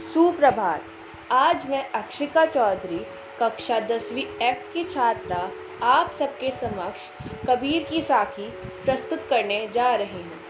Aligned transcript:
सुप्रभात। 0.00 0.82
आज 1.32 1.70
मैं 1.70 1.90
अक्षिका 1.90 2.46
चौधरी, 2.46 3.06
कक्षा 3.40 3.80
दसवीं 3.80 4.46
एफ़ 4.46 4.72
की 4.72 4.84
छात्रा, 4.84 5.50
आप 5.82 6.14
सबके 6.18 6.50
समक्ष 6.50 7.00
कबीर 7.48 7.82
की 7.82 8.02
साखी 8.02 8.50
प्रस्तुत 8.84 9.26
करने 9.30 9.68
जा 9.68 9.94
रही 9.94 10.22
हूँ। 10.22 10.40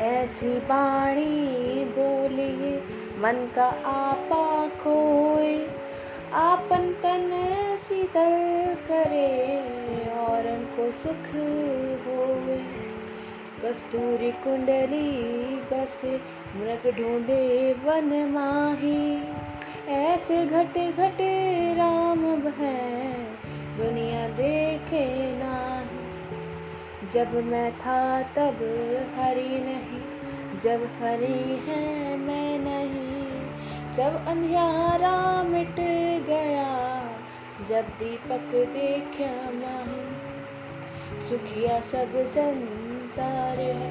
ऐसी 0.00 0.48
बाणी 0.48 1.84
बोलिए, 1.84 2.76
मन 3.18 3.52
का 3.56 3.66
आपा 3.86 4.68
खोए। 4.68 5.66
आपन 6.32 6.92
तन 6.92 7.76
शीतल 7.78 8.74
करे 8.88 9.58
और 10.10 10.46
उनको 10.46 10.90
सुख 10.90 11.26
होए। 12.06 12.73
कस्तूरी 13.64 14.30
कुंडली 14.32 15.10
बसे 15.70 16.16
मृग 16.56 16.82
ढूंढे 16.96 17.72
वन 17.84 18.10
माही 18.30 19.22
ऐसे 19.88 20.46
घट 20.46 20.76
घट 20.78 21.20
राम 21.78 22.24
है 22.58 23.14
दुनिया 23.76 24.28
देखे 24.28 25.06
नाही। 25.36 27.08
जब 27.08 27.34
मैं 27.44 27.72
था 27.72 28.22
तब 28.22 28.60
हरी 29.16 29.58
नहीं, 29.58 30.02
जब 30.60 30.88
हरी 31.02 31.56
है 31.66 32.16
मैं 32.16 32.58
नहीं। 32.58 33.92
सब 33.96 34.24
अंधियारा 34.28 35.42
मिट 35.42 35.80
गया, 36.26 36.70
जब 37.68 37.88
दीपक 37.98 38.50
देखा 38.72 39.34
माही 39.50 41.28
सुखिया 41.28 41.80
सब 41.80 42.24
संसार 43.04 43.60
है। 43.60 43.90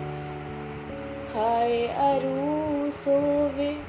खाए 1.34 1.88
अरू 1.88 2.92
सोवे 2.92 3.82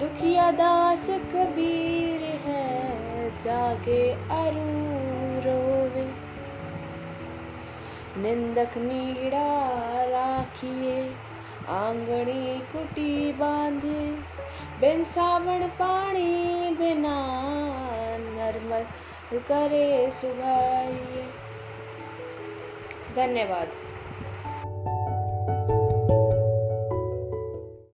दुखिया 0.00 0.50
दास 0.50 1.06
कबीर 1.10 2.22
है, 2.22 2.90
जागे 3.30 4.12
अरू 4.12 4.66
रोवे 5.46 6.14
निंदक 8.22 8.70
नीड़ा 8.76 9.70
राखिए, 10.04 11.14
आंगणी 11.68 12.58
कुटी 12.58 13.32
बांधे। 13.32 14.10
बिन 14.80 15.04
सावण 15.04 15.66
पानी 15.66 16.74
बिना 16.76 17.16
नर्मल 18.18 18.84
करे 19.38 20.10
सुभाइए। 20.10 21.22
धन्यवाद। 23.16 23.83